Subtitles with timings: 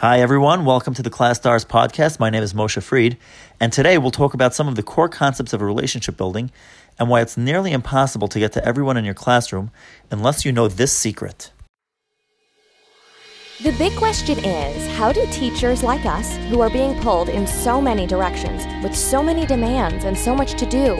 [0.00, 0.66] Hi, everyone.
[0.66, 2.20] Welcome to the Class Stars podcast.
[2.20, 3.16] My name is Moshe Fried,
[3.58, 6.50] and today we'll talk about some of the core concepts of relationship building
[6.98, 9.70] and why it's nearly impossible to get to everyone in your classroom
[10.10, 11.50] unless you know this secret.
[13.62, 17.80] The big question is how do teachers like us, who are being pulled in so
[17.80, 20.94] many directions, with so many demands and so much to do,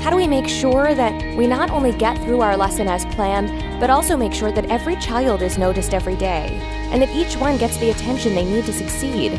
[0.00, 3.80] how do we make sure that we not only get through our lesson as planned,
[3.80, 7.56] but also make sure that every child is noticed every day, and that each one
[7.56, 9.32] gets the attention they need to succeed?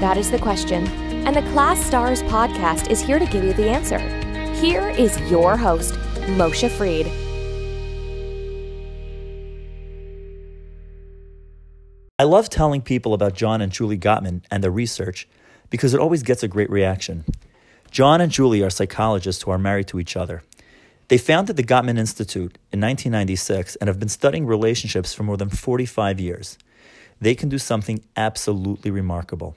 [0.00, 0.86] That is the question,
[1.26, 3.98] and the Class Stars podcast is here to give you the answer.
[4.54, 5.94] Here is your host,
[6.36, 7.10] Moshe Fried.
[12.18, 15.28] I love telling people about John and Julie Gottman and their research
[15.70, 17.24] because it always gets a great reaction.
[17.90, 20.42] John and Julie are psychologists who are married to each other.
[21.08, 25.48] They founded the Gottman Institute in 1996 and have been studying relationships for more than
[25.48, 26.56] 45 years.
[27.24, 29.56] They can do something absolutely remarkable.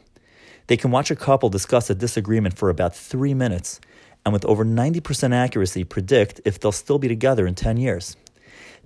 [0.67, 3.81] They can watch a couple discuss a disagreement for about three minutes
[4.25, 8.16] and with over 90% accuracy predict if they'll still be together in 10 years.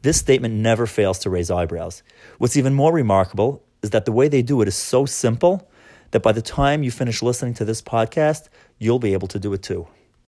[0.01, 2.01] This statement never fails to raise eyebrows.
[2.39, 5.69] What's even more remarkable is that the way they do it is so simple
[6.09, 9.53] that by the time you finish listening to this podcast, you'll be able to do
[9.53, 9.87] it too.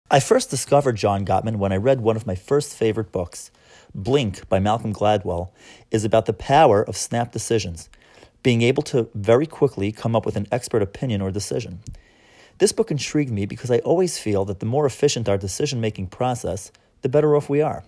[0.10, 3.50] I first discovered John Gottman when I read one of my first favorite books.
[3.96, 5.52] Blink by Malcolm Gladwell
[5.90, 7.90] is about the power of snap decisions,
[8.44, 11.80] being able to very quickly come up with an expert opinion or decision.
[12.58, 16.08] This book intrigued me because I always feel that the more efficient our decision making
[16.08, 17.84] process, the better off we are.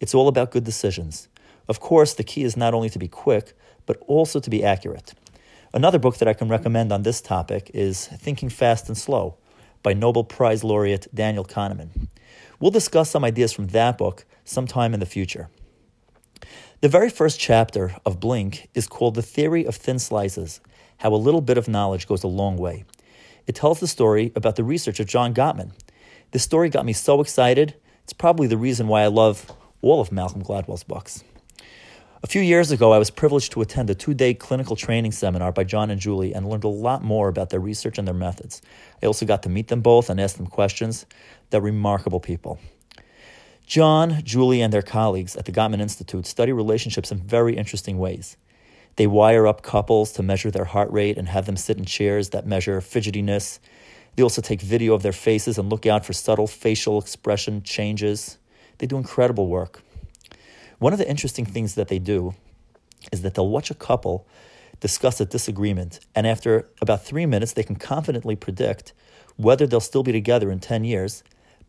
[0.00, 1.28] It's all about good decisions.
[1.68, 5.14] Of course, the key is not only to be quick, but also to be accurate.
[5.72, 9.36] Another book that I can recommend on this topic is Thinking Fast and Slow
[9.82, 12.08] by Nobel Prize laureate Daniel Kahneman.
[12.60, 15.48] We'll discuss some ideas from that book sometime in the future.
[16.84, 20.60] The very first chapter of Blink is called The Theory of Thin Slices
[20.98, 22.84] How a Little Bit of Knowledge Goes a Long Way.
[23.46, 25.70] It tells the story about the research of John Gottman.
[26.32, 29.50] This story got me so excited, it's probably the reason why I love
[29.80, 31.24] all of Malcolm Gladwell's books.
[32.22, 35.52] A few years ago, I was privileged to attend a two day clinical training seminar
[35.52, 38.60] by John and Julie and learned a lot more about their research and their methods.
[39.02, 41.06] I also got to meet them both and ask them questions.
[41.48, 42.58] They're remarkable people.
[43.66, 48.36] John, Julie, and their colleagues at the Gottman Institute study relationships in very interesting ways.
[48.96, 52.30] They wire up couples to measure their heart rate and have them sit in chairs
[52.30, 53.58] that measure fidgetiness.
[54.14, 58.38] They also take video of their faces and look out for subtle facial expression changes.
[58.78, 59.82] They do incredible work.
[60.78, 62.34] One of the interesting things that they do
[63.12, 64.26] is that they'll watch a couple
[64.80, 68.92] discuss a disagreement, and after about three minutes, they can confidently predict
[69.36, 71.22] whether they'll still be together in 10 years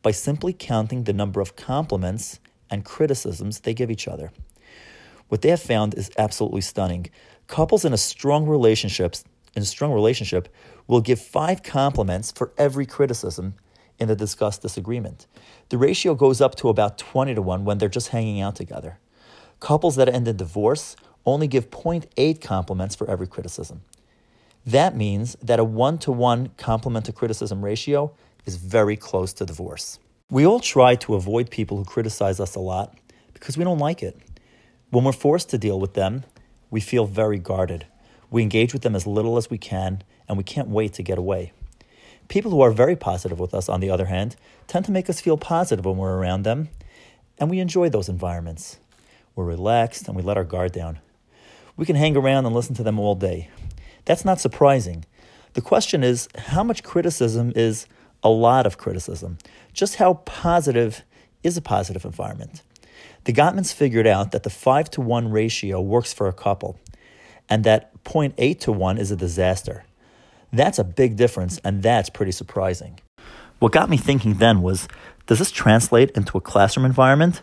[0.06, 2.40] by simply counting the number of compliments
[2.70, 4.32] and criticisms they give each other.
[5.30, 7.08] What they have found is absolutely stunning.
[7.48, 9.16] Couples in a strong relationship,
[9.56, 10.48] in a strong relationship
[10.86, 13.56] will give five compliments for every criticism
[13.98, 15.26] in the discussed disagreement.
[15.70, 19.00] The ratio goes up to about 20 to 1 when they're just hanging out together.
[19.60, 20.96] Couples that end in divorce
[21.26, 23.82] only give 0.8 compliments for every criticism.
[24.68, 28.14] That means that a one to one compliment to criticism ratio
[28.46, 30.00] is very close to divorce.
[30.30, 32.98] We all try to avoid people who criticize us a lot
[33.34, 34.18] because we don't like it.
[34.90, 36.24] When we're forced to deal with them,
[36.72, 37.86] we feel very guarded.
[38.32, 41.18] We engage with them as little as we can, and we can't wait to get
[41.18, 41.52] away.
[42.28, 44.36] People who are very positive with us, on the other hand,
[44.68, 46.70] tend to make us feel positive when we're around them,
[47.38, 48.78] and we enjoy those environments.
[49.36, 51.00] We're relaxed and we let our guard down.
[51.78, 53.50] We can hang around and listen to them all day.
[54.06, 55.06] That's not surprising.
[55.54, 57.86] The question is how much criticism is
[58.26, 59.38] a lot of criticism?
[59.72, 61.04] Just how positive
[61.44, 62.64] is a positive environment?
[63.26, 66.80] The Gottmans figured out that the 5 to 1 ratio works for a couple,
[67.48, 69.86] and that 0.8 to 1 is a disaster.
[70.52, 73.00] That's a big difference, and that's pretty surprising.
[73.60, 74.88] What got me thinking then was
[75.28, 77.42] does this translate into a classroom environment?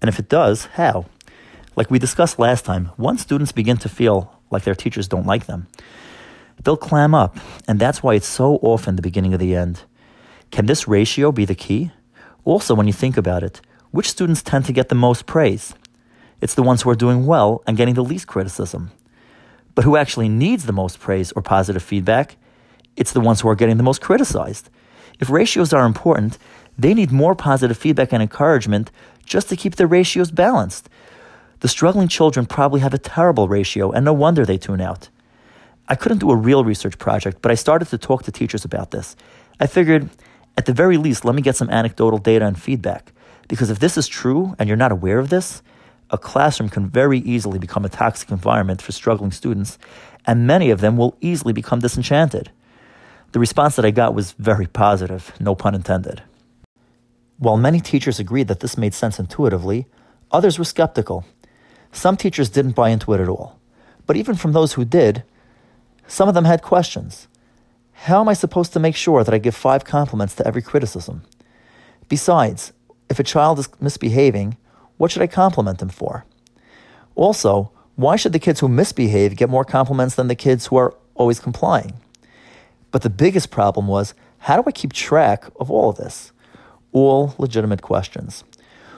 [0.00, 1.06] And if it does, how?
[1.76, 5.46] Like we discussed last time, once students begin to feel like their teachers don't like
[5.46, 5.66] them,
[6.62, 9.82] they'll clam up, and that's why it's so often the beginning of the end.
[10.52, 11.92] Can this ratio be the key?
[12.44, 15.74] Also, when you think about it, which students tend to get the most praise?
[16.42, 18.90] It's the ones who are doing well and getting the least criticism.
[19.74, 22.36] But who actually needs the most praise or positive feedback?
[22.96, 24.68] It's the ones who are getting the most criticized.
[25.18, 26.36] If ratios are important,
[26.78, 28.90] they need more positive feedback and encouragement
[29.24, 30.90] just to keep the ratios balanced.
[31.60, 35.08] The struggling children probably have a terrible ratio, and no wonder they tune out.
[35.88, 38.90] I couldn't do a real research project, but I started to talk to teachers about
[38.90, 39.16] this.
[39.58, 40.10] I figured,
[40.56, 43.12] at the very least, let me get some anecdotal data and feedback.
[43.48, 45.62] Because if this is true and you're not aware of this,
[46.10, 49.78] a classroom can very easily become a toxic environment for struggling students,
[50.26, 52.50] and many of them will easily become disenchanted.
[53.32, 56.22] The response that I got was very positive, no pun intended.
[57.38, 59.86] While many teachers agreed that this made sense intuitively,
[60.30, 61.24] others were skeptical.
[61.92, 63.58] Some teachers didn't buy into it at all.
[64.06, 65.24] But even from those who did,
[66.06, 67.26] some of them had questions.
[67.92, 71.22] How am I supposed to make sure that I give five compliments to every criticism?
[72.08, 72.72] Besides,
[73.08, 74.56] if a child is misbehaving,
[74.96, 76.24] what should I compliment them for?
[77.14, 80.94] Also, why should the kids who misbehave get more compliments than the kids who are
[81.14, 81.94] always complying?
[82.90, 86.32] But the biggest problem was how do I keep track of all of this?
[86.92, 88.44] All legitimate questions.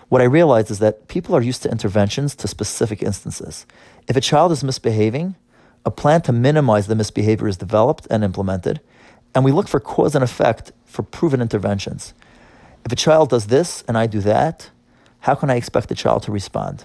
[0.09, 3.67] What I realized is that people are used to interventions to specific instances.
[4.07, 5.35] If a child is misbehaving,
[5.85, 8.81] a plan to minimize the misbehavior is developed and implemented,
[9.35, 12.15] and we look for cause and effect for proven interventions.
[12.85, 14.71] If a child does this and I do that,
[15.21, 16.85] how can I expect the child to respond?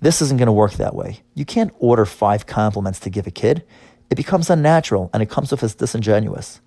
[0.00, 1.20] This isn't going to work that way.
[1.34, 3.62] You can't order five compliments to give a kid.
[4.10, 6.60] It becomes unnatural and it comes off as disingenuous.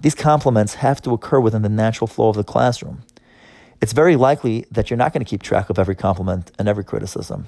[0.00, 3.02] These compliments have to occur within the natural flow of the classroom.
[3.80, 6.84] It's very likely that you're not going to keep track of every compliment and every
[6.84, 7.46] criticism.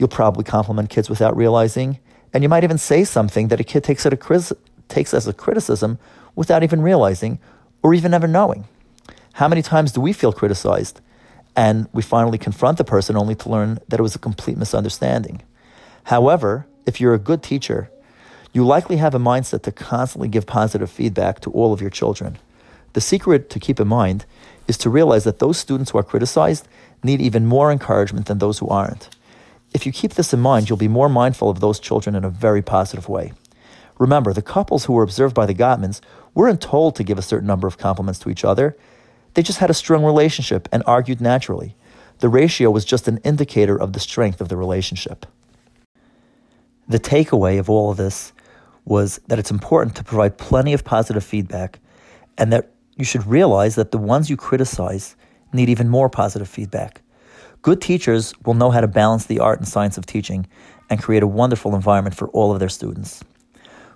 [0.00, 2.00] You'll probably compliment kids without realizing,
[2.32, 4.16] and you might even say something that a kid takes, a
[4.88, 5.98] takes as a criticism
[6.34, 7.38] without even realizing
[7.82, 8.64] or even ever knowing.
[9.34, 11.00] How many times do we feel criticized
[11.56, 15.42] and we finally confront the person only to learn that it was a complete misunderstanding.
[16.04, 17.90] However, if you're a good teacher,
[18.52, 22.38] you likely have a mindset to constantly give positive feedback to all of your children.
[22.94, 24.24] The secret to keep in mind
[24.66, 26.66] is to realize that those students who are criticized
[27.02, 29.08] need even more encouragement than those who aren't.
[29.72, 32.30] If you keep this in mind, you'll be more mindful of those children in a
[32.30, 33.32] very positive way.
[33.98, 36.00] Remember, the couples who were observed by the Gottmans
[36.34, 38.76] weren't told to give a certain number of compliments to each other.
[39.34, 41.76] They just had a strong relationship and argued naturally.
[42.18, 45.26] The ratio was just an indicator of the strength of the relationship.
[46.88, 48.32] The takeaway of all of this
[48.84, 51.78] was that it's important to provide plenty of positive feedback
[52.36, 55.14] and that you should realize that the ones you criticize
[55.52, 57.02] need even more positive feedback.
[57.62, 60.46] Good teachers will know how to balance the art and science of teaching
[60.88, 63.22] and create a wonderful environment for all of their students.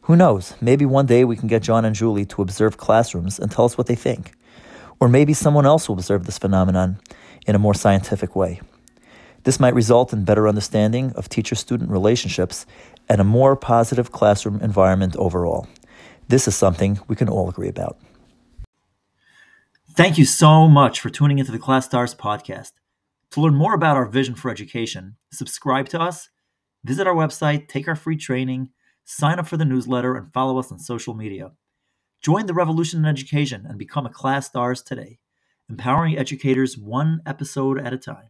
[0.03, 3.51] Who knows, maybe one day we can get John and Julie to observe classrooms and
[3.51, 4.33] tell us what they think.
[5.01, 6.99] Or maybe someone else will observe this phenomenon
[7.47, 8.61] in a more scientific way.
[9.45, 12.67] This might result in better understanding of teacher student relationships
[13.09, 15.67] and a more positive classroom environment overall.
[16.29, 17.97] This is something we can all agree about.
[19.97, 22.73] Thank you so much for tuning into the Class Stars podcast.
[23.35, 26.29] To learn more about our vision for education, subscribe to us,
[26.85, 28.69] visit our website, take our free training,
[29.05, 31.51] sign up for the newsletter, and follow us on social media.
[32.23, 35.19] Join the revolution in education and become a class stars today,
[35.69, 38.29] empowering educators one episode at a time.